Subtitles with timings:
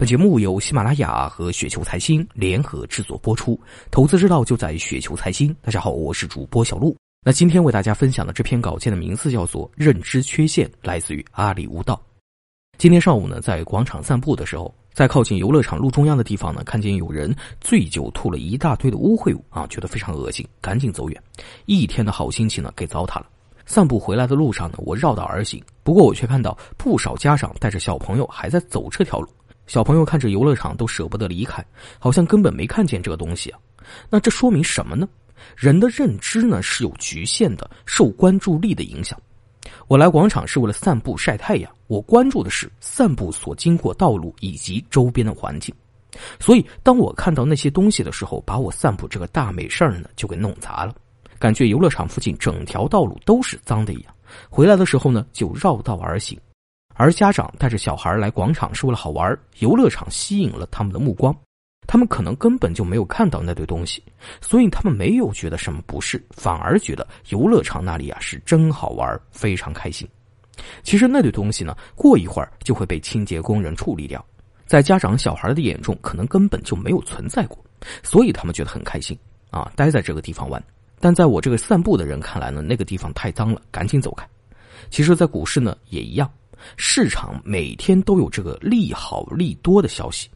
[0.00, 3.60] 本节目由喜马拉雅和雪球财经联合制作播出，
[3.90, 5.54] 投资之道就在雪球财经。
[5.60, 6.96] 大家好，我是主播小璐。
[7.22, 12.00] 那今天为大家分享的这篇稿件的名字叫做《认知缺陷》，来自于阿里悟道。
[12.78, 21.22] 今天上午呢，在广场散步的时候，在靠近游乐场路中央的地方呢，看见有人醉酒吐了一大堆的污秽物啊，觉得非常恶心，赶紧走远，
[21.66, 23.26] 一天的好心情呢给糟蹋了。
[23.66, 29.28] 散步回来的路上呢，我绕道而行，不过我却看到不少家长带着小朋友还在走这条路。
[29.70, 31.64] 小朋友看着游乐场都舍不得离开，
[32.00, 33.58] 好像根本没看见这个东西啊。
[34.08, 35.08] 那这说明什么呢？
[35.56, 39.16] 人的认知呢是有局限的，受关注力的影响。
[39.86, 45.72] 我来广场是为了散步晒太阳，我关注的是散步所经过道路以及周边的环境。
[46.40, 50.92] 所以，当我看到那些东西的时候，把我散步这个大美事儿呢就给弄砸了，
[51.38, 54.12] 感觉游乐场附近整条道路都是脏的一样。
[54.48, 56.36] 回来的时候呢，就绕道而行。
[57.00, 61.34] 而家长带着小孩来广场是为了好玩，游乐场吸引了他们的目光，
[61.86, 64.04] 他们可能根本就没有看到那堆东西，
[64.42, 70.06] 所以他们没有觉得什么不适，反而觉得游乐场那里啊是真好玩，非常开心。
[70.82, 74.22] 其实那堆东西呢，过一会儿就会被清洁工人处理掉，
[74.66, 77.64] 在家长小孩的眼中可能根本就没有存在过，
[78.02, 79.18] 所以他们觉得很开心
[79.50, 80.62] 啊，待在这个地方玩。
[81.00, 84.28] 但在我这个散步的人看来呢，那个地方太脏了，赶紧走开。
[84.90, 86.30] 其实，在股市呢也一样。
[86.76, 90.28] 市场每天都有这个利好利多的消息，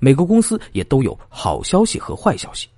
[0.00, 2.68] 每个公司也都有好消息和坏消息，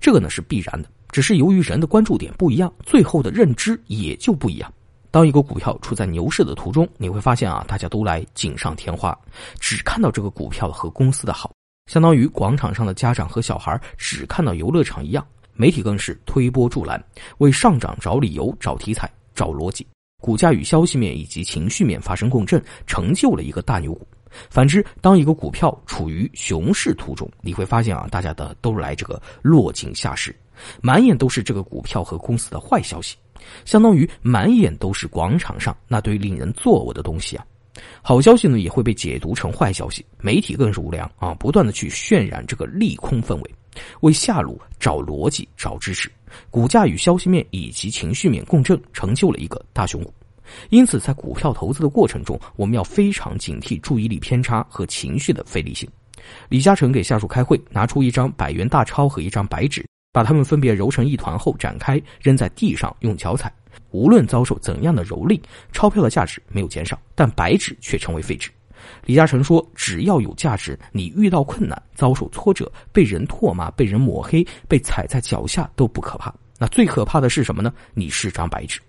[0.00, 0.88] 这个呢是必然的。
[1.10, 4.72] 只是由于人的关注点不一样，最后的认知也就不一样。
[5.10, 9.18] 当一个股票处在牛市的途中，你会发现啊，大家都来锦上添花，
[9.58, 11.50] 只看到这个股票和公司的好，
[11.86, 15.26] 相当于广场上的家长和小孩只看到游乐场一样。
[15.54, 17.02] 媒体更是推波助澜，
[17.38, 19.84] 为上涨找理由、找题材、找逻辑。
[20.20, 24.06] 股价与消息面以及情绪面发生共振，成就了一个大牛股。
[24.50, 30.34] 反之，当一个股票处于熊市途中，你会发现啊，大家的都来这个落井下石，
[30.82, 33.16] 满眼都是这个股票和公司的坏消息，
[33.64, 37.46] 相当于满眼都是广场上那堆令人作呕的东西啊。
[38.02, 43.54] 好消息呢，也会被解读成坏消息，媒体更是无良啊，不断的去渲染这个利空氛围。
[44.00, 46.10] 为下路找逻辑、找支持，
[46.50, 50.12] 股价与消息面以及情绪面共振，成就了一个大熊股。
[50.70, 55.88] 因此，在股票投资的过程中，我们要非常警惕注意力偏差和情绪的非理性。
[56.48, 63.52] 李嘉诚给下属开会，拿出一张百元大钞和一张白纸，把它们分别揉成一团后展开，扔在地上用脚踩。
[63.90, 65.40] 无论遭受怎样的蹂躏，
[65.72, 68.50] 钞票的价值没有减少，但白纸却成为废纸。
[69.04, 76.34] 李嘉诚说：“只要有价值，你遇到困难、遭受挫折、被人唾骂、被人抹黑、被踩在脚下都不可怕。
[76.58, 77.72] 那最可怕的是什么呢？
[77.94, 78.80] 你是张白纸。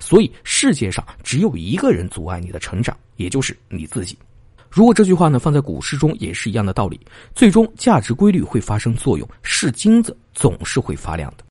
[0.00, 4.18] 所以世界上只有一个人阻碍你的成长，也就是你自己。
[4.70, 7.00] 如果这句话呢放在股市中也是一样的道理。
[7.34, 11.44] 最终价值规律会发生作用，是金子总是会发亮的。”